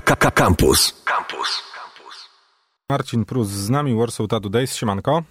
Campus. 0.00 1.02
Campus. 1.04 1.62
Marcin 2.90 3.24
Prus 3.24 3.48
z 3.48 3.70
nami, 3.70 3.94
Warsaw 3.94 4.28
Tattoo 4.28 4.50
Days. 4.50 4.76
Siemanko. 4.76 5.22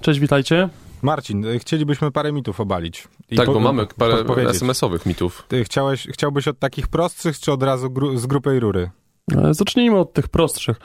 Cześć, 0.00 0.20
witajcie. 0.20 0.68
Marcin, 1.02 1.44
y, 1.44 1.58
chcielibyśmy 1.58 2.10
parę 2.10 2.32
mitów 2.32 2.60
obalić. 2.60 3.08
I 3.30 3.36
tak, 3.36 3.46
po, 3.46 3.52
bo 3.52 3.60
mamy 3.60 3.86
parę 3.86 4.48
SMS-owych 4.48 5.06
mitów. 5.06 5.44
Ty 5.48 5.64
chciałeś, 5.64 6.08
chciałbyś 6.12 6.48
od 6.48 6.58
takich 6.58 6.88
prostszych, 6.88 7.38
czy 7.40 7.52
od 7.52 7.62
razu 7.62 7.90
gru, 7.90 8.16
z 8.18 8.26
grubej 8.26 8.60
rury? 8.60 8.90
E, 9.32 9.54
zacznijmy 9.54 9.98
od 9.98 10.12
tych 10.12 10.28
prostszych. 10.28 10.76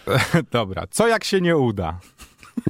Dobra. 0.52 0.86
Co 0.90 1.08
jak 1.08 1.24
się 1.24 1.40
nie 1.40 1.56
uda? 1.56 1.98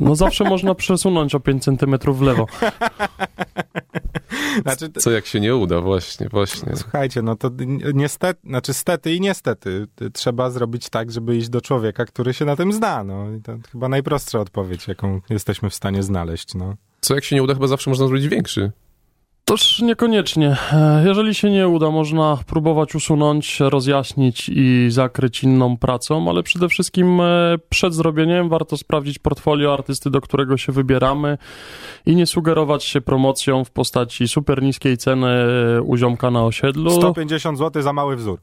No 0.00 0.16
zawsze 0.16 0.44
można 0.50 0.74
przesunąć 0.74 1.34
o 1.34 1.40
5 1.40 1.64
centymetrów 1.64 2.18
w 2.18 2.22
lewo. 2.22 2.46
Znaczy, 4.62 4.90
Co 4.98 5.10
jak 5.10 5.26
się 5.26 5.40
nie 5.40 5.56
uda, 5.56 5.80
właśnie, 5.80 6.28
właśnie. 6.28 6.76
Słuchajcie, 6.76 7.22
no 7.22 7.36
to 7.36 7.50
niestety, 7.94 8.40
znaczy 8.44 8.74
stety 8.74 9.14
i 9.14 9.20
niestety 9.20 9.86
trzeba 10.12 10.50
zrobić 10.50 10.88
tak, 10.88 11.10
żeby 11.12 11.36
iść 11.36 11.48
do 11.48 11.60
człowieka, 11.60 12.04
który 12.04 12.34
się 12.34 12.44
na 12.44 12.56
tym 12.56 12.72
zna, 12.72 13.04
no. 13.04 13.30
I 13.34 13.40
to 13.40 13.58
chyba 13.72 13.88
najprostsza 13.88 14.40
odpowiedź, 14.40 14.88
jaką 14.88 15.20
jesteśmy 15.30 15.70
w 15.70 15.74
stanie 15.74 16.02
znaleźć, 16.02 16.54
no. 16.54 16.74
Co 17.00 17.14
jak 17.14 17.24
się 17.24 17.36
nie 17.36 17.42
uda, 17.42 17.54
chyba 17.54 17.66
zawsze 17.66 17.90
można 17.90 18.06
zrobić 18.06 18.28
większy. 18.28 18.72
Toż 19.48 19.82
niekoniecznie. 19.82 20.56
E, 20.72 21.02
jeżeli 21.06 21.34
się 21.34 21.50
nie 21.50 21.68
uda, 21.68 21.90
można 21.90 22.38
próbować 22.46 22.94
usunąć, 22.94 23.60
rozjaśnić 23.60 24.48
i 24.48 24.86
zakryć 24.90 25.42
inną 25.42 25.76
pracą, 25.76 26.28
ale 26.30 26.42
przede 26.42 26.68
wszystkim 26.68 27.20
e, 27.20 27.56
przed 27.68 27.94
zrobieniem 27.94 28.48
warto 28.48 28.76
sprawdzić 28.76 29.18
portfolio 29.18 29.72
artysty, 29.72 30.10
do 30.10 30.20
którego 30.20 30.56
się 30.56 30.72
wybieramy 30.72 31.38
i 32.06 32.16
nie 32.16 32.26
sugerować 32.26 32.84
się 32.84 33.00
promocją 33.00 33.64
w 33.64 33.70
postaci 33.70 34.28
super 34.28 34.62
niskiej 34.62 34.96
ceny 34.96 35.28
e, 35.28 35.82
u 35.82 35.96
ziomka 35.96 36.30
na 36.30 36.44
osiedlu. 36.44 36.90
150 36.90 37.58
zł 37.58 37.82
za 37.82 37.92
mały 37.92 38.16
wzór. 38.16 38.38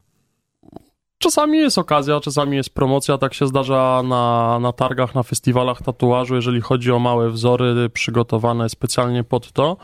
Czasami 1.17 1.57
jest 1.57 1.77
okazja, 1.77 2.19
czasami 2.19 2.57
jest 2.57 2.69
promocja, 2.69 3.17
tak 3.17 3.33
się 3.33 3.47
zdarza 3.47 4.01
na, 4.05 4.57
na 4.59 4.73
targach, 4.73 5.15
na 5.15 5.23
festiwalach 5.23 5.81
tatuażu, 5.81 6.35
jeżeli 6.35 6.61
chodzi 6.61 6.91
o 6.91 6.99
małe 6.99 7.29
wzory 7.29 7.89
przygotowane 7.89 8.69
specjalnie 8.69 9.23
pod 9.23 9.51
to. 9.51 9.77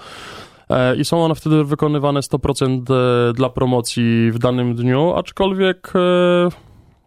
E, 0.72 0.96
i 0.96 1.06
są 1.06 1.26
one 1.26 1.36
wtedy 1.36 1.64
wykonywane 1.64 2.20
100% 2.20 2.94
e, 2.94 3.34
dla 3.34 3.50
promocji 3.50 4.32
w 4.32 4.40
danym 4.40 4.76
dniu, 4.76 5.14
aczkolwiek 5.16 5.94
e, 5.96 6.50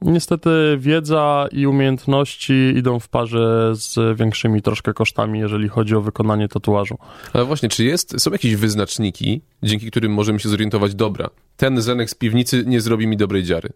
niestety 0.02 0.50
wiedza 0.78 1.48
i 1.52 1.66
umiejętności 1.66 2.52
idą 2.76 3.00
w 3.00 3.08
parze 3.08 3.72
z 3.74 4.18
większymi 4.18 4.62
troszkę 4.62 4.94
kosztami, 4.94 5.38
jeżeli 5.38 5.68
chodzi 5.68 5.96
o 5.96 6.00
wykonanie 6.00 6.48
tatuażu. 6.48 6.98
Ale 7.32 7.44
właśnie, 7.44 7.68
czy 7.68 7.84
jest, 7.84 8.20
są 8.20 8.30
jakieś 8.30 8.56
wyznaczniki, 8.56 9.40
dzięki 9.62 9.90
którym 9.90 10.12
możemy 10.12 10.40
się 10.40 10.48
zorientować, 10.48 10.94
dobra, 10.94 11.30
ten 11.56 11.82
zenek 11.82 12.10
z 12.10 12.14
piwnicy 12.14 12.64
nie 12.66 12.80
zrobi 12.80 13.06
mi 13.06 13.16
dobrej 13.16 13.44
dziary? 13.44 13.68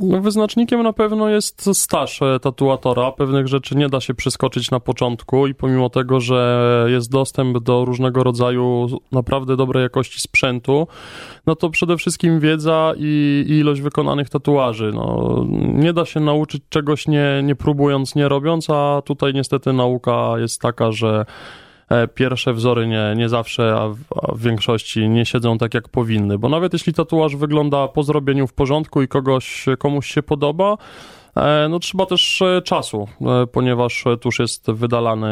No, 0.00 0.20
wyznacznikiem 0.20 0.82
na 0.82 0.92
pewno 0.92 1.28
jest 1.28 1.70
staż 1.72 2.22
e, 2.22 2.40
tatuatora. 2.40 3.12
Pewnych 3.12 3.48
rzeczy 3.48 3.76
nie 3.76 3.88
da 3.88 4.00
się 4.00 4.14
przeskoczyć 4.14 4.70
na 4.70 4.80
początku 4.80 5.46
i 5.46 5.54
pomimo 5.54 5.90
tego, 5.90 6.20
że 6.20 6.86
jest 6.88 7.10
dostęp 7.10 7.58
do 7.58 7.84
różnego 7.84 8.24
rodzaju 8.24 8.86
naprawdę 9.12 9.56
dobrej 9.56 9.82
jakości 9.82 10.20
sprzętu, 10.20 10.86
no 11.46 11.56
to 11.56 11.70
przede 11.70 11.96
wszystkim 11.96 12.40
wiedza 12.40 12.92
i, 12.96 13.44
i 13.48 13.52
ilość 13.52 13.80
wykonanych 13.80 14.30
tatuaży. 14.30 14.92
No, 14.94 15.44
nie 15.74 15.92
da 15.92 16.04
się 16.04 16.20
nauczyć 16.20 16.62
czegoś 16.68 17.08
nie, 17.08 17.40
nie 17.44 17.54
próbując, 17.54 18.14
nie 18.14 18.28
robiąc, 18.28 18.70
a 18.70 19.02
tutaj 19.04 19.34
niestety 19.34 19.72
nauka 19.72 20.32
jest 20.38 20.60
taka, 20.60 20.92
że 20.92 21.24
pierwsze 22.14 22.52
wzory 22.52 22.86
nie, 22.86 23.14
nie 23.16 23.28
zawsze, 23.28 23.74
a 23.76 23.88
w, 23.88 23.98
a 24.22 24.34
w, 24.34 24.40
większości 24.40 25.08
nie 25.08 25.26
siedzą 25.26 25.58
tak 25.58 25.74
jak 25.74 25.88
powinny, 25.88 26.38
bo 26.38 26.48
nawet 26.48 26.72
jeśli 26.72 26.92
tatuaż 26.92 27.36
wygląda 27.36 27.88
po 27.88 28.02
zrobieniu 28.02 28.46
w 28.46 28.52
porządku 28.52 29.02
i 29.02 29.08
kogoś, 29.08 29.66
komuś 29.78 30.06
się 30.06 30.22
podoba, 30.22 30.76
E, 30.76 31.19
no 31.68 31.78
trzeba 31.78 32.06
też 32.06 32.42
e, 32.42 32.62
czasu, 32.62 33.08
e, 33.20 33.46
ponieważ 33.46 34.04
tusz 34.20 34.38
jest 34.38 34.70
wydalany 34.70 35.28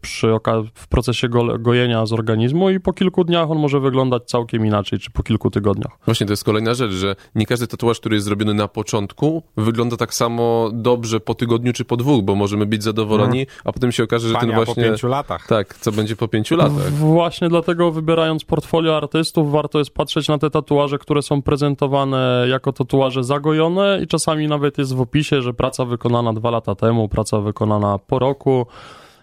przy 0.00 0.26
w 0.74 0.88
procesie 0.88 1.28
go 1.28 1.58
gojenia 1.58 2.06
z 2.06 2.12
organizmu 2.12 2.70
i 2.70 2.80
po 2.80 2.92
kilku 2.92 3.24
dniach 3.24 3.50
on 3.50 3.58
może 3.58 3.80
wyglądać 3.80 4.22
całkiem 4.24 4.66
inaczej, 4.66 4.98
czy 4.98 5.10
po 5.10 5.22
kilku 5.22 5.50
tygodniach. 5.50 5.98
Właśnie, 6.04 6.26
to 6.26 6.32
jest 6.32 6.44
kolejna 6.44 6.74
rzecz, 6.74 6.92
że 6.92 7.16
nie 7.34 7.46
każdy 7.46 7.66
tatuaż, 7.66 8.00
który 8.00 8.16
jest 8.16 8.26
zrobiony 8.26 8.54
na 8.54 8.68
początku, 8.68 9.42
wygląda 9.56 9.96
tak 9.96 10.14
samo 10.14 10.70
dobrze 10.72 11.20
po 11.20 11.34
tygodniu 11.34 11.72
czy 11.72 11.84
po 11.84 11.96
dwóch, 11.96 12.24
bo 12.24 12.34
możemy 12.34 12.66
być 12.66 12.82
zadowoleni, 12.82 13.38
hmm. 13.38 13.62
a 13.64 13.72
potem 13.72 13.92
się 13.92 14.04
okaże, 14.04 14.28
że 14.28 14.34
Pania 14.34 14.46
ten 14.46 14.64
właśnie... 14.64 14.84
po 14.84 14.90
pięciu 14.90 15.08
latach. 15.08 15.46
Tak, 15.46 15.74
co 15.74 15.92
będzie 15.92 16.16
po 16.16 16.28
pięciu 16.28 16.56
latach. 16.56 16.92
Właśnie 16.92 17.48
dlatego 17.48 17.90
wybierając 17.90 18.44
portfolio 18.44 18.96
artystów, 18.96 19.52
warto 19.52 19.78
jest 19.78 19.90
patrzeć 19.90 20.28
na 20.28 20.38
te 20.38 20.50
tatuaże, 20.50 20.98
które 20.98 21.22
są 21.22 21.42
prezentowane 21.42 22.46
jako 22.48 22.72
tatuaże 22.72 23.24
zagojone 23.24 24.00
i 24.02 24.06
czasami 24.06 24.48
nawet 24.48 24.78
jest 24.78 24.91
w 24.94 25.00
opisie, 25.00 25.42
że 25.42 25.54
praca 25.54 25.84
wykonana 25.84 26.32
dwa 26.32 26.50
lata 26.50 26.74
temu, 26.74 27.08
praca 27.08 27.40
wykonana 27.40 27.98
po 27.98 28.18
roku. 28.18 28.66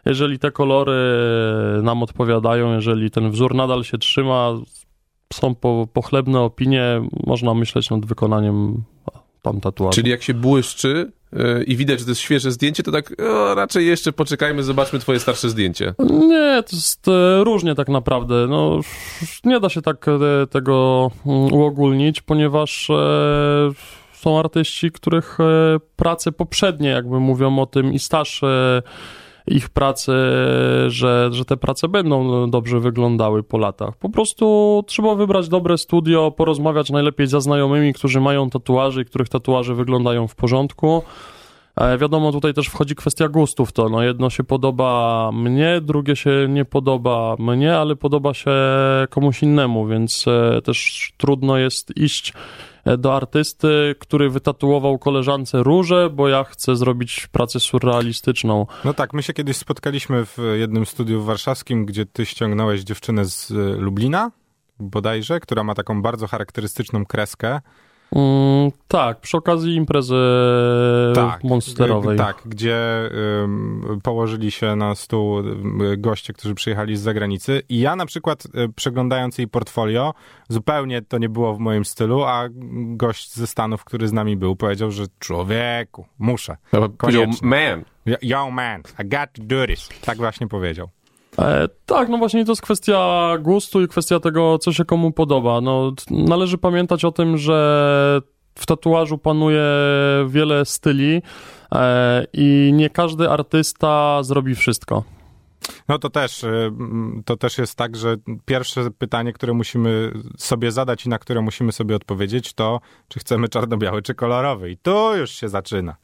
Jeżeli 0.05 0.39
te 0.39 0.51
kolory 0.51 0.93
nam 1.83 2.03
odpowiadają, 2.03 2.75
jeżeli 2.75 3.11
ten 3.11 3.31
wzór 3.31 3.55
nadal 3.55 3.83
się 3.83 3.97
trzyma, 3.97 4.53
są 5.33 5.55
po, 5.55 5.87
pochlebne 5.93 6.39
opinie, 6.39 7.01
można 7.25 7.53
myśleć 7.53 7.89
nad 7.89 8.05
wykonaniem 8.05 8.83
tam 9.41 9.61
tatuażu. 9.61 9.95
Czyli 9.95 10.11
jak 10.11 10.23
się 10.23 10.33
błyszczy 10.33 11.11
yy, 11.33 11.63
i 11.63 11.75
widać, 11.75 11.99
że 11.99 12.05
to 12.05 12.11
jest 12.11 12.21
świeże 12.21 12.51
zdjęcie, 12.51 12.83
to 12.83 12.91
tak 12.91 13.21
o, 13.21 13.55
raczej 13.55 13.87
jeszcze 13.87 14.11
poczekajmy, 14.11 14.63
zobaczmy 14.63 14.99
twoje 14.99 15.19
starsze 15.19 15.49
zdjęcie. 15.49 15.93
Nie, 15.99 16.63
to 16.69 16.75
jest 16.75 17.07
e, 17.07 17.43
różnie 17.43 17.75
tak 17.75 17.89
naprawdę. 17.89 18.47
No, 18.49 18.79
nie 19.43 19.59
da 19.59 19.69
się 19.69 19.81
tak 19.81 20.07
e, 20.07 20.47
tego 20.47 21.11
mm, 21.25 21.53
uogólnić, 21.53 22.21
ponieważ 22.21 22.89
e, 22.89 22.95
są 24.19 24.39
artyści, 24.39 24.91
których 24.91 25.37
e, 25.39 25.79
prace 25.95 26.31
poprzednie 26.31 26.89
jakby 26.89 27.19
mówią 27.19 27.59
o 27.59 27.65
tym 27.65 27.93
i 27.93 27.99
staż 27.99 28.43
e, 28.43 28.81
ich 29.47 29.69
pracy, 29.69 30.11
że, 30.87 31.29
że 31.31 31.45
te 31.45 31.57
prace 31.57 31.87
będą 31.87 32.49
dobrze 32.49 32.79
wyglądały 32.79 33.43
po 33.43 33.57
latach. 33.57 33.97
Po 33.97 34.09
prostu 34.09 34.83
trzeba 34.87 35.15
wybrać 35.15 35.49
dobre 35.49 35.77
studio, 35.77 36.31
porozmawiać 36.31 36.89
najlepiej 36.89 37.27
ze 37.27 37.41
znajomymi, 37.41 37.93
którzy 37.93 38.21
mają 38.21 38.49
tatuaże 38.49 39.01
i 39.01 39.05
których 39.05 39.29
tatuaże 39.29 39.75
wyglądają 39.75 40.27
w 40.27 40.35
porządku. 40.35 41.03
E, 41.75 41.97
wiadomo, 41.97 42.31
tutaj 42.31 42.53
też 42.53 42.67
wchodzi 42.67 42.95
kwestia 42.95 43.27
gustów. 43.27 43.71
To 43.71 43.89
no, 43.89 44.03
jedno 44.03 44.29
się 44.29 44.43
podoba 44.43 45.31
mnie, 45.33 45.81
drugie 45.81 46.15
się 46.15 46.47
nie 46.49 46.65
podoba 46.65 47.35
mnie, 47.39 47.77
ale 47.77 47.95
podoba 47.95 48.33
się 48.33 48.51
komuś 49.09 49.43
innemu, 49.43 49.87
więc 49.87 50.25
też 50.63 51.11
trudno 51.17 51.57
jest 51.57 51.97
iść 51.97 52.33
E, 52.33 52.68
do 52.97 53.15
artysty, 53.15 53.95
który 53.99 54.29
wytatuował 54.29 54.97
koleżance 54.97 55.63
róże, 55.63 56.09
bo 56.09 56.27
ja 56.27 56.43
chcę 56.43 56.75
zrobić 56.75 57.27
pracę 57.27 57.59
surrealistyczną. 57.59 58.65
No 58.85 58.93
tak, 58.93 59.13
my 59.13 59.23
się 59.23 59.33
kiedyś 59.33 59.57
spotkaliśmy 59.57 60.25
w 60.25 60.37
jednym 60.59 60.85
studiu 60.85 61.23
warszawskim, 61.23 61.85
gdzie 61.85 62.05
ty 62.05 62.25
ściągnąłeś 62.25 62.81
dziewczynę 62.81 63.25
z 63.25 63.51
e, 63.51 63.55
Lublina, 63.55 64.31
bodajże, 64.79 65.39
która 65.39 65.63
ma 65.63 65.75
taką 65.75 66.01
bardzo 66.01 66.27
charakterystyczną 66.27 67.05
kreskę. 67.05 67.61
Mm, 68.15 68.71
tak, 68.87 69.19
przy 69.19 69.37
okazji 69.37 69.75
imprezy 69.75 70.15
tak, 71.15 71.43
monsterowej. 71.43 72.17
Tak, 72.17 72.41
gdzie 72.45 73.09
um, 73.41 73.99
położyli 74.03 74.51
się 74.51 74.75
na 74.75 74.95
stół 74.95 75.43
goście, 75.97 76.33
którzy 76.33 76.55
przyjechali 76.55 76.97
z 76.97 77.01
zagranicy 77.01 77.61
i 77.69 77.79
ja 77.79 77.95
na 77.95 78.05
przykład 78.05 78.45
y, 78.45 78.49
przeglądając 78.75 79.37
jej 79.37 79.47
portfolio, 79.47 80.13
zupełnie 80.49 81.01
to 81.01 81.17
nie 81.17 81.29
było 81.29 81.53
w 81.53 81.59
moim 81.59 81.85
stylu, 81.85 82.23
a 82.23 82.49
gość 82.95 83.33
ze 83.33 83.47
Stanów, 83.47 83.83
który 83.83 84.07
z 84.07 84.13
nami 84.13 84.37
był, 84.37 84.55
powiedział, 84.55 84.91
że 84.91 85.03
człowieku, 85.19 86.05
muszę. 86.19 86.57
Powiedział, 86.97 87.25
man. 87.41 87.83
Yo 88.21 88.51
man, 88.51 88.81
I 88.99 89.05
got 89.05 89.33
to 89.33 89.43
do 89.43 89.67
this. 89.67 89.89
Tak 90.01 90.17
właśnie 90.17 90.47
powiedział. 90.47 90.89
E, 91.39 91.67
tak, 91.85 92.09
no 92.09 92.17
właśnie 92.17 92.45
to 92.45 92.51
jest 92.51 92.61
kwestia 92.61 93.29
gustu 93.41 93.81
i 93.81 93.87
kwestia 93.87 94.19
tego, 94.19 94.57
co 94.57 94.73
się 94.73 94.85
komu 94.85 95.11
podoba. 95.11 95.61
No, 95.61 95.93
należy 96.11 96.57
pamiętać 96.57 97.05
o 97.05 97.11
tym, 97.11 97.37
że 97.37 98.21
w 98.55 98.65
tatuażu 98.65 99.17
panuje 99.17 99.63
wiele 100.27 100.65
styli 100.65 101.21
e, 101.75 102.25
i 102.33 102.71
nie 102.73 102.89
każdy 102.89 103.29
artysta 103.29 104.23
zrobi 104.23 104.55
wszystko. 104.55 105.03
No 105.87 105.99
to 105.99 106.09
też, 106.09 106.43
y, 106.43 106.71
to 107.25 107.37
też 107.37 107.57
jest 107.57 107.75
tak, 107.75 107.95
że 107.95 108.15
pierwsze 108.45 108.91
pytanie, 108.91 109.33
które 109.33 109.53
musimy 109.53 110.11
sobie 110.37 110.71
zadać 110.71 111.05
i 111.05 111.09
na 111.09 111.19
które 111.19 111.41
musimy 111.41 111.71
sobie 111.71 111.95
odpowiedzieć, 111.95 112.53
to 112.53 112.79
czy 113.07 113.19
chcemy 113.19 113.49
czarno-biały, 113.49 114.01
czy 114.01 114.15
kolorowy. 114.15 114.71
I 114.71 114.77
tu 114.77 115.15
już 115.15 115.31
się 115.31 115.49
zaczyna. 115.49 115.95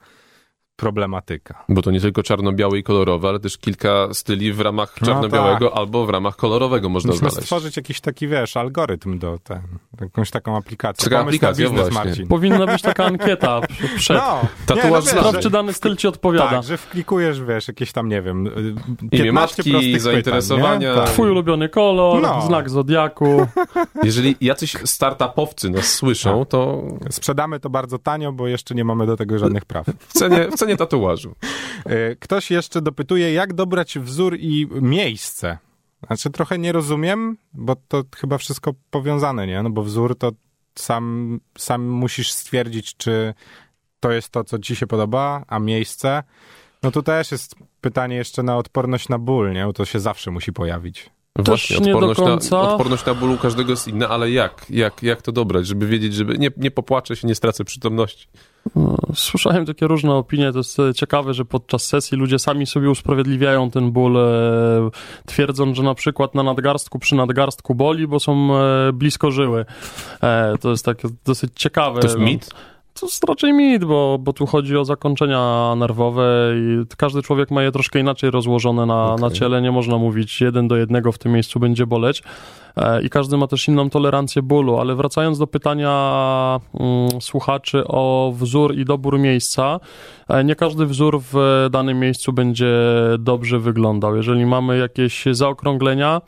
Problematyka. 0.75 1.63
Bo 1.69 1.81
to 1.81 1.91
nie 1.91 2.01
tylko 2.01 2.23
czarno-białe 2.23 2.77
i 2.77 2.83
kolorowe, 2.83 3.29
ale 3.29 3.39
też 3.39 3.57
kilka 3.57 4.13
styli 4.13 4.53
w 4.53 4.59
ramach 4.61 4.95
No 5.01 5.07
czarno-białego 5.07 5.69
tak. 5.69 5.77
albo 5.79 6.05
w 6.05 6.09
ramach 6.09 6.35
kolorowego 6.35 6.89
można 6.89 7.11
Musimy 7.11 7.29
znaleźć. 7.29 7.45
stworzyć 7.47 7.77
jakiś 7.77 8.01
taki, 8.01 8.27
wiesz, 8.27 8.57
algorytm 8.57 9.19
do 9.19 9.39
ten, 9.43 9.61
jakąś 10.01 10.31
taką 10.31 10.57
aplikację. 10.57 11.03
Taka 11.03 11.17
Pomysł 11.17 11.29
aplikacja, 11.29 11.69
biznes, 11.69 11.89
właśnie. 11.89 12.09
Marcin. 12.09 12.27
Powinna 12.27 12.65
być 12.67 12.81
taka 12.81 13.05
ankieta 13.05 13.59
pr- 13.59 13.95
przed. 13.97 14.17
No, 14.17 14.41
Tatuaż 14.65 14.85
nie, 14.85 14.91
no 14.91 15.01
Sprawdź, 15.01 15.39
czy 15.43 15.49
dany 15.49 15.73
styl 15.73 15.95
ci 15.95 16.07
odpowiada. 16.07 16.49
Tak, 16.49 16.63
że 16.63 16.77
wklikujesz, 16.77 17.41
wiesz, 17.41 17.67
jakieś 17.67 17.91
tam, 17.91 18.09
nie 18.09 18.21
wiem, 18.21 18.47
y, 18.47 18.51
15 19.11 19.63
Imię 19.65 19.73
matki, 19.73 19.99
zainteresowania. 19.99 20.89
Pytań? 20.89 21.05
Tak. 21.05 21.13
Twój 21.13 21.29
ulubiony 21.29 21.69
kolor, 21.69 22.21
No. 22.21 22.41
znak 22.41 22.69
zodiaku. 22.69 23.47
Jeżeli 24.03 24.35
jacyś 24.41 24.75
startupowcy 24.85 25.69
nas 25.69 25.85
słyszą, 25.93 26.39
Tak. 26.39 26.49
to 26.49 26.83
Sprzedamy 27.09 27.59
to 27.59 27.69
bardzo 27.69 27.99
tanio, 27.99 28.31
bo 28.31 28.47
jeszcze 28.47 28.75
nie 28.75 28.85
mamy 28.85 29.05
do 29.05 29.17
tego 29.17 29.39
żadnych 29.39 29.65
praw. 29.65 29.85
w 30.07 30.13
cenie, 30.13 30.47
w 30.51 30.55
cenie 30.55 30.64
tatuażu. 30.77 31.35
Y, 31.89 32.17
Ktoś 32.19 32.51
jeszcze 32.51 32.81
dopytuje, 32.81 33.33
jak 33.33 33.53
dobrać 33.53 33.99
wzór 33.99 34.37
i 34.39 34.67
miejsce. 34.71 35.57
Znaczy 36.07 36.29
trochę 36.29 36.57
nie 36.57 36.71
rozumiem, 36.71 37.37
bo 37.53 37.75
to 37.87 38.03
chyba 38.15 38.37
wszystko 38.37 38.73
powiązane, 38.89 39.47
nie? 39.47 39.63
No 39.63 39.69
bo 39.69 39.83
wzór 39.83 40.17
to 40.17 40.31
sam, 40.75 41.39
sam 41.57 41.87
musisz 41.87 42.31
stwierdzić, 42.31 42.95
czy 42.95 43.33
to 43.99 44.11
jest 44.11 44.29
to, 44.29 44.43
co 44.43 44.59
ci 44.59 44.75
się 44.75 44.87
podoba, 44.87 45.43
a 45.47 45.59
miejsce, 45.59 46.23
no 46.83 46.91
to 46.91 47.01
też 47.03 47.31
jest 47.31 47.55
pytanie 47.81 48.15
jeszcze 48.15 48.43
na 48.43 48.57
odporność 48.57 49.09
na 49.09 49.19
ból, 49.19 49.53
nie? 49.53 49.65
Bo 49.65 49.73
to 49.73 49.85
się 49.85 49.99
zawsze 49.99 50.31
musi 50.31 50.53
pojawić. 50.53 51.09
Właśnie, 51.39 51.77
nie 51.77 51.91
do 51.91 51.97
odporność, 51.97 52.19
końca. 52.19 52.55
Na, 52.55 52.71
odporność 52.71 53.05
na 53.05 53.13
ból 53.13 53.31
u 53.31 53.37
każdego 53.37 53.71
jest 53.71 53.87
inna, 53.87 54.09
ale 54.09 54.31
jak? 54.31 54.65
Jak, 54.69 55.03
jak 55.03 55.21
to 55.21 55.31
dobrać, 55.31 55.67
żeby 55.67 55.87
wiedzieć, 55.87 56.13
żeby 56.13 56.37
nie, 56.37 56.51
nie 56.57 56.71
popłaczę 56.71 57.15
się, 57.15 57.27
nie 57.27 57.35
stracę 57.35 57.65
przytomności? 57.65 58.27
No, 58.75 58.97
Słyszałem 59.13 59.65
takie 59.65 59.87
różne 59.87 60.13
opinie, 60.13 60.51
to 60.51 60.57
jest 60.57 60.77
ciekawe, 60.95 61.33
że 61.33 61.45
podczas 61.45 61.85
sesji 61.85 62.17
ludzie 62.17 62.39
sami 62.39 62.65
sobie 62.65 62.89
usprawiedliwiają 62.89 63.71
ten 63.71 63.91
ból, 63.91 64.17
e, 64.17 64.21
twierdząc, 65.25 65.77
że 65.77 65.83
na 65.83 65.95
przykład 65.95 66.35
na 66.35 66.43
nadgarstku, 66.43 66.99
przy 66.99 67.15
nadgarstku 67.15 67.75
boli, 67.75 68.07
bo 68.07 68.19
są 68.19 68.57
e, 68.57 68.93
blisko 68.93 69.31
żyły. 69.31 69.65
E, 70.21 70.57
to 70.61 70.69
jest 70.69 70.85
takie 70.85 71.07
dosyć 71.25 71.51
ciekawe. 71.55 71.99
To 72.01 72.07
jest 72.07 72.19
No, 72.19 72.25
mit? 72.25 72.49
To 72.99 73.05
jest 73.05 73.23
raczej 73.23 73.53
mit, 73.53 73.85
bo, 73.85 74.17
bo 74.21 74.33
tu 74.33 74.45
chodzi 74.45 74.77
o 74.77 74.85
zakończenia 74.85 75.73
nerwowe 75.77 76.53
i 76.55 76.95
każdy 76.97 77.21
człowiek 77.21 77.51
ma 77.51 77.63
je 77.63 77.71
troszkę 77.71 77.99
inaczej 77.99 78.31
rozłożone 78.31 78.85
na, 78.85 79.05
Okej. 79.05 79.21
na 79.21 79.31
ciele. 79.31 79.61
Nie 79.61 79.71
można 79.71 79.97
mówić 79.97 80.41
jeden 80.41 80.67
do 80.67 80.75
jednego 80.75 81.11
w 81.11 81.17
tym 81.17 81.31
miejscu 81.31 81.59
będzie 81.59 81.87
boleć. 81.87 82.23
E, 82.77 83.01
I 83.01 83.09
każdy 83.09 83.37
ma 83.37 83.47
też 83.47 83.67
inną 83.67 83.89
tolerancję 83.89 84.41
bólu, 84.41 84.79
ale 84.79 84.95
wracając 84.95 85.39
do 85.39 85.47
pytania 85.47 86.59
mm, 86.79 87.21
słuchaczy 87.21 87.87
o 87.87 88.33
wzór 88.35 88.75
i 88.75 88.85
dobór 88.85 89.19
miejsca, 89.19 89.79
e, 90.27 90.43
nie 90.43 90.55
każdy 90.55 90.85
wzór 90.85 91.21
w 91.31 91.67
danym 91.71 91.99
miejscu 91.99 92.33
będzie 92.33 92.73
dobrze 93.19 93.59
wyglądał. 93.59 94.15
Jeżeli 94.15 94.45
mamy 94.45 94.77
jakieś 94.77 95.25
zaokrąglenia, 95.31 96.21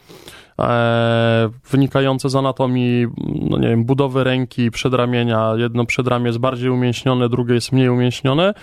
wynikające 1.72 2.30
z 2.30 2.36
anatomii, 2.36 3.08
no 3.50 3.58
nie 3.58 3.68
wiem, 3.68 3.86
budowy 3.86 4.24
ręki, 4.24 4.72
przedramienia. 4.72 5.54
Jedno 5.58 5.86
przedramię 5.86 6.26
jest 6.26 6.38
bardziej 6.38 6.70
umięśnione, 6.70 7.30
drugie 7.30 7.54
jest 7.54 7.72
mniej 7.72 7.90
umięśnione. 7.90 8.54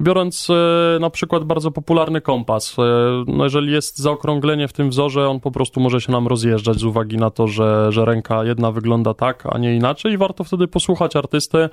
Biorąc 0.00 0.48
e, 0.50 0.98
na 1.00 1.10
przykład 1.10 1.44
bardzo 1.44 1.70
popularny 1.70 2.20
kompas, 2.20 2.76
e, 2.78 2.82
no 3.26 3.44
jeżeli 3.44 3.72
jest 3.72 3.98
zaokrąglenie 3.98 4.68
w 4.68 4.72
tym 4.72 4.90
wzorze, 4.90 5.28
on 5.28 5.40
po 5.40 5.50
prostu 5.50 5.80
może 5.80 6.00
się 6.00 6.12
nam 6.12 6.26
rozjeżdżać 6.26 6.76
z 6.76 6.84
uwagi 6.84 7.16
na 7.16 7.30
to, 7.30 7.48
że, 7.48 7.92
że 7.92 8.04
ręka 8.04 8.44
jedna 8.44 8.72
wygląda 8.72 9.14
tak, 9.14 9.44
a 9.50 9.58
nie 9.58 9.76
inaczej 9.76 10.12
i 10.12 10.16
warto 10.16 10.44
wtedy 10.44 10.68
posłuchać 10.68 11.16
artysty 11.16 11.68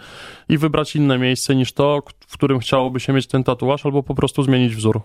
i 0.50 0.58
wybrać 0.58 0.96
inne 0.96 1.18
miejsce 1.18 1.56
niż 1.56 1.74
to, 1.74 2.00
w 2.28 2.34
którym 2.34 2.60
chciałoby 2.60 3.00
się 3.00 3.14
mieć 3.14 3.28
ten 3.28 3.44
tatuaż, 3.44 3.86
albo 3.86 4.04
po 4.04 4.16
prostu 4.16 4.44
zmienić 4.44 4.76
wzór. 4.76 5.02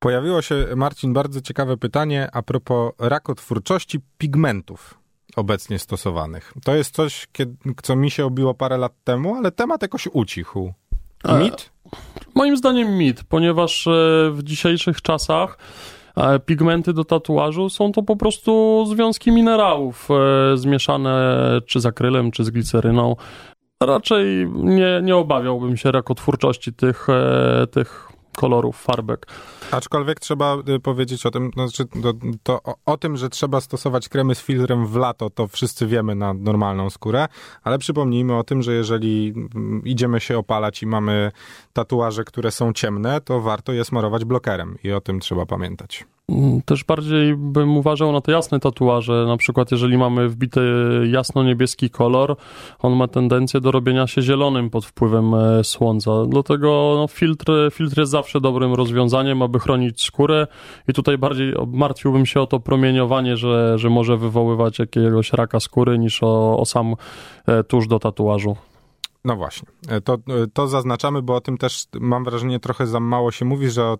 Pojawiło 0.00 0.42
się, 0.42 0.66
Marcin, 0.76 1.12
bardzo 1.12 1.40
ciekawe 1.40 1.76
pytanie 1.76 2.28
a 2.32 2.42
propos 2.42 2.92
rakotwórczości 2.98 3.98
pigmentów 4.18 5.00
obecnie 5.36 5.78
stosowanych. 5.78 6.54
To 6.64 6.74
jest 6.74 6.94
coś, 6.94 7.28
co 7.82 7.96
mi 7.96 8.10
się 8.10 8.24
obiło 8.24 8.54
parę 8.54 8.78
lat 8.78 8.92
temu, 9.04 9.34
ale 9.34 9.50
temat 9.50 9.82
jakoś 9.82 10.08
ucichł. 10.12 10.72
E, 11.24 11.38
Mit? 11.38 11.70
Moim 12.34 12.56
zdaniem 12.56 12.98
mit, 12.98 13.24
ponieważ 13.24 13.86
e, 13.86 13.90
w 14.32 14.42
dzisiejszych 14.42 15.02
czasach 15.02 15.58
e, 16.16 16.38
pigmenty 16.38 16.92
do 16.92 17.04
tatuażu 17.04 17.70
są 17.70 17.92
to 17.92 18.02
po 18.02 18.16
prostu 18.16 18.84
związki 18.88 19.32
minerałów 19.32 20.08
zmieszane 20.54 21.38
czy 21.66 21.80
z 21.80 21.86
akrylem, 21.86 22.30
czy 22.30 22.44
z 22.44 22.50
gliceryną. 22.50 23.16
Raczej 23.82 24.50
nie, 24.54 25.00
nie 25.02 25.16
obawiałbym 25.16 25.76
się 25.76 25.92
rakotwórczości 25.92 26.72
tych, 26.72 27.06
tych 27.70 28.10
kolorów, 28.40 28.82
farbek. 28.82 29.26
Aczkolwiek 29.70 30.20
trzeba 30.20 30.56
y, 30.68 30.80
powiedzieć 30.80 31.26
o 31.26 31.30
tym, 31.30 31.50
znaczy 31.54 31.84
to, 31.84 32.12
to 32.42 32.62
o, 32.62 32.74
o 32.86 32.96
tym, 32.96 33.16
że 33.16 33.28
trzeba 33.28 33.60
stosować 33.60 34.08
kremy 34.08 34.34
z 34.34 34.40
filtrem 34.40 34.86
w 34.86 34.96
lato, 34.96 35.30
to 35.30 35.48
wszyscy 35.48 35.86
wiemy 35.86 36.14
na 36.14 36.34
normalną 36.34 36.90
skórę, 36.90 37.28
ale 37.62 37.78
przypomnijmy 37.78 38.36
o 38.36 38.44
tym, 38.44 38.62
że 38.62 38.72
jeżeli 38.72 39.32
mm, 39.54 39.82
idziemy 39.84 40.20
się 40.20 40.38
opalać 40.38 40.82
i 40.82 40.86
mamy 40.86 41.32
tatuaże, 41.72 42.24
które 42.24 42.50
są 42.50 42.72
ciemne, 42.72 43.20
to 43.20 43.40
warto 43.40 43.72
je 43.72 43.84
smarować 43.84 44.24
blokerem 44.24 44.78
i 44.84 44.92
o 44.92 45.00
tym 45.00 45.20
trzeba 45.20 45.46
pamiętać. 45.46 46.04
Mm, 46.30 46.62
Też 46.62 46.84
bardziej 46.84 47.36
bym 47.36 47.76
uważał 47.76 48.12
na 48.12 48.20
te 48.20 48.32
jasne 48.32 48.60
tatuaże. 48.60 49.24
Na 49.26 49.36
przykład, 49.36 49.70
jeżeli 49.70 49.98
mamy 49.98 50.28
wbity 50.28 50.60
jasno-niebieski 51.10 51.90
kolor, 51.90 52.36
on 52.78 52.96
ma 52.96 53.08
tendencję 53.08 53.60
do 53.60 53.70
robienia 53.70 54.06
się 54.06 54.22
zielonym 54.22 54.70
pod 54.70 54.86
wpływem 54.86 55.34
e, 55.34 55.64
słońca. 55.64 56.10
Dlatego 56.28 56.94
no, 56.96 57.08
filtr, 57.08 57.52
filtr 57.72 57.98
jest 57.98 58.12
zawsze 58.12 58.40
dobrym 58.40 58.74
rozwiązaniem, 58.74 59.42
aby 59.42 59.58
chronić 59.58 60.02
skórę. 60.02 60.46
I 60.88 60.92
tutaj 60.92 61.18
bardziej 61.18 61.54
martwiłbym 61.66 62.26
się 62.26 62.40
o 62.40 62.46
to 62.46 62.60
promieniowanie, 62.60 63.36
że, 63.36 63.78
że 63.78 63.90
może 63.90 64.16
wywoływać 64.16 64.78
jakiegoś 64.78 65.32
raka 65.32 65.60
skóry, 65.60 65.98
niż 65.98 66.22
o, 66.22 66.58
o 66.58 66.64
sam 66.64 66.94
e, 67.46 67.64
tusz 67.64 67.88
do 67.88 67.98
tatuażu. 67.98 68.56
No 69.24 69.36
właśnie, 69.36 69.68
E, 69.88 70.00
to, 70.00 70.18
to 70.52 70.68
zaznaczamy, 70.68 71.22
bo 71.22 71.34
o 71.34 71.40
tym 71.40 71.58
też 71.58 71.84
mam 72.00 72.24
wrażenie 72.24 72.60
trochę 72.60 72.86
za 72.86 73.00
mało 73.00 73.32
się 73.32 73.44
mówi, 73.44 73.70
że 73.70 73.84
o, 73.84 73.98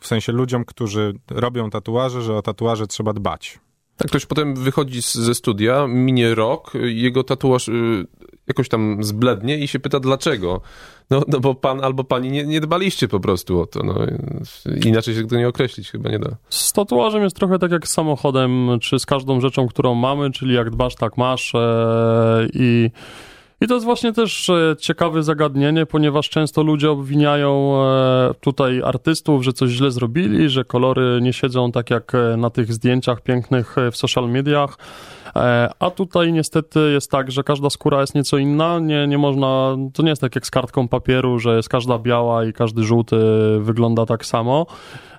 w 0.00 0.06
sensie 0.06 0.32
ludziom, 0.32 0.64
którzy 0.64 1.14
robią 1.30 1.70
tatuaże, 1.70 2.22
że 2.22 2.36
o 2.36 2.42
tatuaże 2.42 2.86
trzeba 2.86 3.12
dbać. 3.12 3.58
Tak, 3.96 4.08
ktoś 4.08 4.26
potem 4.26 4.54
wychodzi 4.54 5.02
z, 5.02 5.14
ze 5.14 5.34
studia, 5.34 5.86
minie 5.86 6.34
rok, 6.34 6.72
jego 6.74 7.24
tatuaż 7.24 7.68
y, 7.68 8.06
jakoś 8.46 8.68
tam 8.68 9.04
zblednie 9.04 9.58
i 9.58 9.68
się 9.68 9.78
pyta 9.78 10.00
dlaczego. 10.00 10.60
No, 11.10 11.22
no 11.28 11.40
bo 11.40 11.54
pan 11.54 11.84
albo 11.84 12.04
pani 12.04 12.30
nie, 12.30 12.44
nie 12.44 12.60
dbaliście 12.60 13.08
po 13.08 13.20
prostu 13.20 13.60
o 13.60 13.66
to. 13.66 13.82
No. 13.82 13.94
Inaczej 14.86 15.14
się 15.14 15.22
tego 15.22 15.36
nie 15.36 15.48
określić 15.48 15.90
chyba 15.90 16.10
nie 16.10 16.18
da. 16.18 16.36
Z 16.50 16.72
tatuażem 16.72 17.22
jest 17.22 17.36
trochę 17.36 17.58
tak 17.58 17.70
jak 17.70 17.88
z 17.88 17.92
samochodem, 17.92 18.68
czy 18.80 18.98
z 18.98 19.06
każdą 19.06 19.40
rzeczą, 19.40 19.68
którą 19.68 19.94
mamy, 19.94 20.30
czyli 20.30 20.54
jak 20.54 20.70
dbasz, 20.70 20.94
tak 20.94 21.16
masz. 21.16 21.54
E, 21.54 22.48
I, 22.54 22.90
I 23.62 23.66
to 23.66 23.74
jest 23.74 23.86
właśnie 23.86 24.12
też 24.12 24.50
e, 24.50 24.76
ciekawe 24.78 25.22
zagadnienie, 25.22 25.86
ponieważ 25.86 26.28
często 26.28 26.62
ludzie 26.62 26.90
obwiniają 26.90 27.82
e, 27.82 28.34
tutaj 28.40 28.82
artystów, 28.84 29.44
że 29.44 29.52
coś 29.52 29.70
źle 29.70 29.90
zrobili, 29.90 30.48
że 30.48 30.64
kolory 30.64 31.18
nie 31.22 31.32
siedzą 31.32 31.72
tak 31.72 31.90
jak 31.90 32.14
e, 32.14 32.36
na 32.36 32.50
tych 32.50 32.72
zdjęciach 32.72 33.20
pięknych 33.20 33.76
w 33.92 33.96
social 33.96 34.30
mediach. 34.30 34.78
A 35.78 35.90
tutaj 35.90 36.32
niestety 36.32 36.90
jest 36.92 37.10
tak, 37.10 37.30
że 37.30 37.44
każda 37.44 37.70
skóra 37.70 38.00
jest 38.00 38.14
nieco 38.14 38.38
inna. 38.38 38.78
Nie, 38.78 39.06
nie 39.06 39.18
można, 39.18 39.76
to 39.94 40.02
nie 40.02 40.08
jest 40.08 40.20
tak 40.20 40.34
jak 40.34 40.46
z 40.46 40.50
kartką 40.50 40.88
papieru, 40.88 41.38
że 41.38 41.56
jest 41.56 41.68
każda 41.68 41.98
biała 41.98 42.44
i 42.44 42.52
każdy 42.52 42.82
żółty 42.82 43.16
wygląda 43.60 44.06
tak 44.06 44.26
samo. 44.26 44.66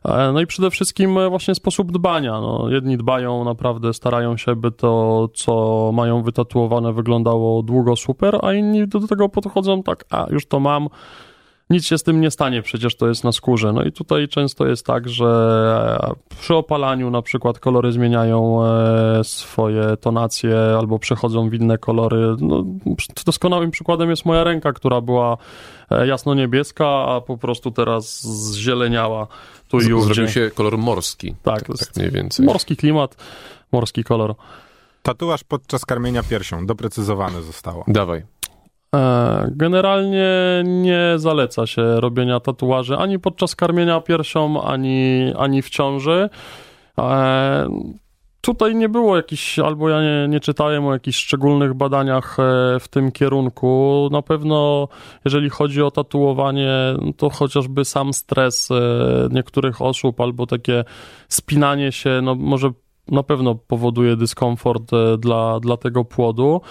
E, 0.06 0.32
No 0.32 0.42
i 0.42 0.48
przede 0.48 0.70
wszystkim 0.70 1.18
e, 1.18 1.30
właśnie 1.30 1.56
sposób 1.56 1.92
dbania. 1.92 2.32
No, 2.32 2.70
jedni 2.70 2.98
dbają 2.98 3.44
naprawdę, 3.44 3.94
starają 3.94 4.38
się, 4.38 4.56
by 4.56 4.72
to, 4.72 5.28
co 5.34 5.92
mają 5.94 6.24
wytatuowane, 6.24 6.94
wyglądało 6.94 7.64
długo 7.64 7.96
super, 7.96 8.40
a 8.42 8.54
inni 8.54 8.88
do 8.88 9.08
tego 9.08 9.30
podchodzą 9.30 9.84
tak, 9.84 10.06
a 10.10 10.28
już 10.30 10.46
to 10.46 10.60
mam, 10.60 10.88
nic 11.72 11.86
się 11.86 11.98
z 11.98 12.04
tym 12.04 12.22
nie 12.22 12.32
stanie, 12.32 12.62
przecież 12.62 12.96
to 12.96 13.08
jest 13.08 13.24
na 13.24 13.32
skórze. 13.32 13.74
No 13.74 13.84
i 13.84 13.92
tutaj 13.92 14.28
często 14.28 14.68
jest 14.68 14.86
tak, 14.86 15.10
że 15.10 16.00
przy 16.40 16.56
opalaniu 16.56 17.10
na 17.10 17.22
przykład 17.22 17.60
kolory 17.60 17.92
zmieniają 17.92 18.66
e, 18.66 19.24
swoje 19.24 19.98
tonacje 19.98 20.58
albo 20.80 21.00
przechodzą 21.00 21.50
w 21.50 21.54
inne 21.54 21.78
kolory. 21.78 22.36
No, 22.40 22.64
doskonałym 23.26 23.72
przykładem 23.72 24.10
jest 24.10 24.26
moja 24.26 24.44
ręka, 24.44 24.74
która 24.74 25.02
była 25.02 25.38
e, 25.92 26.08
jasno-niebieska, 26.08 26.88
a 26.88 27.22
po 27.22 27.38
prostu 27.38 27.72
teraz 27.72 28.24
zzieleniała 28.52 29.28
tu 29.68 29.80
i 29.80 29.94
ówdzie. 29.94 30.14
Zrobił 30.14 30.32
się 30.32 30.52
kolor 30.56 30.78
morski. 30.78 31.36
Tak, 31.44 31.60
tak 31.60 31.70
jest 31.70 31.98
mniej 31.98 32.12
więcej. 32.12 32.46
morski 32.46 32.78
klimat, 32.78 33.16
morski 33.72 34.04
kolor. 34.04 34.36
Tatuaż 35.04 35.44
podczas 35.44 35.86
karmienia 35.86 36.24
piersią, 36.24 36.66
doprecyzowane 36.66 37.42
zostało. 37.42 37.84
Dawaj. 37.88 38.24
E, 38.96 39.52
Generalnie 39.52 40.30
nie 40.66 41.14
zaleca 41.16 41.68
się 41.68 42.02
robienia 42.02 42.40
tatuaży 42.40 42.98
ani 42.98 43.20
podczas 43.20 43.56
karmienia 43.56 44.02
piersią, 44.02 44.64
ani, 44.64 45.34
ani 45.38 45.62
w 45.62 45.70
ciąży. 45.70 46.30
E, 47.00 47.70
tutaj 48.42 48.76
nie 48.76 48.90
było 48.90 49.16
jakichś, 49.16 49.60
albo 49.60 49.90
ja 49.90 50.02
nie, 50.02 50.28
nie 50.28 50.40
czytałem 50.40 50.86
o 50.86 50.94
jakichś 50.94 51.18
szczególnych 51.18 51.74
badaniach 51.74 52.38
e, 52.40 52.80
w 52.80 52.88
tym 52.88 53.12
kierunku. 53.12 54.10
Na 54.12 54.22
pewno, 54.22 54.88
jeżeli 55.26 55.50
chodzi 55.50 55.82
o 55.82 55.92
tatuowanie, 55.92 56.72
to 57.18 57.30
chociażby 57.30 57.86
sam 57.86 58.14
stres 58.14 58.70
niektórych 59.30 59.82
osób, 59.82 60.22
albo 60.22 60.48
takie 60.48 60.84
spinanie 61.30 61.92
się, 61.92 62.20
no 62.24 62.36
może 62.36 62.72
na 63.12 63.24
pewno 63.24 63.56
powoduje 63.56 64.16
dyskomfort 64.16 64.94
e, 64.94 65.18
dla, 65.18 65.60
dla 65.60 65.78
tego 65.78 66.06
płodu. 66.06 66.62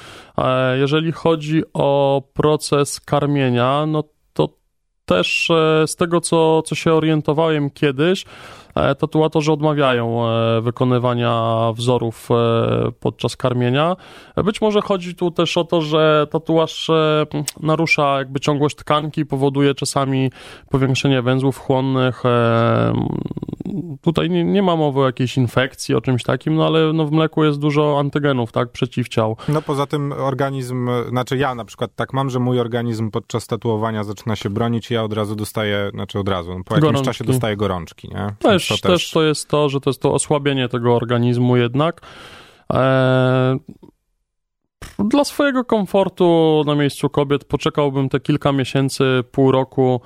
Jeżeli 0.78 1.12
chodzi 1.12 1.62
o 1.74 2.22
proces 2.32 3.00
karmienia, 3.00 3.86
no 3.86 4.04
to 4.32 4.48
też 5.04 5.50
z 5.86 5.96
tego, 5.96 6.20
co, 6.20 6.62
co 6.62 6.74
się 6.74 6.94
orientowałem 6.94 7.70
kiedyś, 7.70 8.24
E, 8.74 8.94
tatuatorzy 8.94 9.52
odmawiają 9.52 10.28
e, 10.28 10.60
wykonywania 10.60 11.56
wzorów 11.74 12.28
e, 12.30 12.34
podczas 13.00 13.36
karmienia. 13.36 13.96
Być 14.44 14.60
może 14.60 14.80
chodzi 14.80 15.14
tu 15.14 15.30
też 15.30 15.56
o 15.56 15.64
to, 15.64 15.82
że 15.82 16.26
tatuaż 16.30 16.90
narusza 17.60 18.18
jakby 18.18 18.40
ciągłość 18.40 18.76
tkanki, 18.76 19.26
powoduje 19.26 19.74
czasami 19.74 20.30
powiększenie 20.70 21.22
węzłów 21.22 21.58
chłonnych. 21.58 22.22
Tutaj 24.00 24.30
nie, 24.30 24.44
nie 24.44 24.62
ma 24.62 24.76
mowy 24.76 25.00
o 25.00 25.06
jakiejś 25.06 25.36
infekcji, 25.36 25.94
o 25.94 26.00
czymś 26.00 26.22
takim, 26.22 26.54
no 26.54 26.66
ale 26.66 26.92
no 26.92 27.06
w 27.06 27.12
mleku 27.12 27.44
jest 27.44 27.58
dużo 27.58 27.98
antygenów, 27.98 28.52
tak, 28.52 28.72
przeciwciał. 28.72 29.36
No 29.48 29.62
poza 29.62 29.86
tym 29.86 30.12
organizm, 30.12 30.88
znaczy 31.08 31.36
ja 31.36 31.54
na 31.54 31.64
przykład 31.64 31.90
tak 31.94 32.12
mam, 32.12 32.30
że 32.30 32.38
mój 32.38 32.60
organizm 32.60 33.10
podczas 33.10 33.46
tatuowania 33.46 34.04
zaczyna 34.04 34.36
się 34.36 34.50
bronić 34.50 34.90
i 34.90 34.94
ja 34.94 35.04
od 35.04 35.12
razu 35.12 35.36
dostaję, 35.36 35.90
znaczy 35.94 36.18
od 36.18 36.28
razu, 36.28 36.58
no 36.58 36.64
po 36.64 36.74
jakimś 36.74 36.80
gorączki. 36.80 37.04
czasie 37.04 37.24
dostaję 37.24 37.56
gorączki, 37.56 38.08
nie? 38.08 38.26
Też, 38.38 38.68
to 38.68 38.74
też... 38.74 38.80
też 38.80 39.10
to 39.10 39.22
jest 39.22 39.48
to, 39.48 39.68
że 39.68 39.80
to 39.80 39.90
jest 39.90 40.02
to 40.02 40.14
osłabienie 40.14 40.68
tego 40.68 40.96
organizmu 40.96 41.56
jednak. 41.56 42.00
Eee, 42.70 43.58
dla 45.04 45.24
swojego 45.24 45.64
komfortu 45.64 46.62
na 46.66 46.74
miejscu 46.74 47.10
kobiet 47.10 47.44
poczekałbym 47.44 48.08
te 48.08 48.20
kilka 48.20 48.52
miesięcy, 48.52 49.04
pół 49.32 49.52
roku 49.52 50.00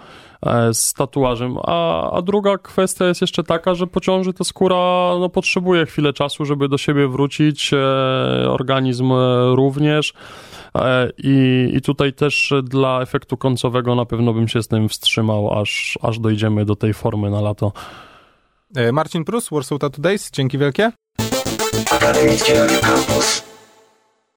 e, 0.46 0.74
z 0.74 0.92
tatuażem. 0.92 1.56
A, 1.62 2.10
a 2.10 2.22
druga 2.22 2.58
kwestia 2.58 3.04
jest 3.04 3.20
jeszcze 3.20 3.44
taka, 3.44 3.74
że 3.74 3.86
po 3.86 4.00
ciąży 4.00 4.32
ta 4.32 4.44
skóra 4.44 4.76
no, 5.20 5.28
potrzebuje 5.28 5.86
chwilę 5.86 6.12
czasu, 6.12 6.44
żeby 6.44 6.68
do 6.68 6.78
siebie 6.78 7.08
wrócić, 7.08 7.70
e, 7.72 7.78
organizm 8.50 9.12
e, 9.12 9.54
również. 9.56 10.14
I, 11.18 11.70
I 11.74 11.80
tutaj 11.80 12.12
też 12.12 12.52
dla 12.62 13.02
efektu 13.02 13.36
końcowego 13.36 13.94
na 13.94 14.04
pewno 14.04 14.32
bym 14.32 14.48
się 14.48 14.62
z 14.62 14.68
tym 14.68 14.88
wstrzymał, 14.88 15.60
aż, 15.60 15.98
aż 16.02 16.18
dojdziemy 16.18 16.64
do 16.64 16.76
tej 16.76 16.94
formy 16.94 17.30
na 17.30 17.40
lato. 17.40 17.72
Marcin 18.92 19.24
Prus, 19.24 19.48
Warsaw 19.50 19.78
Tattoo 19.78 20.02
Days, 20.02 20.30
dzięki 20.30 20.58
wielkie. 20.58 20.92
Akademickie 21.92 22.54
Radio 22.54 22.80
Campus. 22.80 23.54